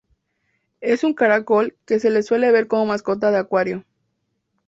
[0.79, 3.85] Es un caracol que se le suele ver como mascota de acuario.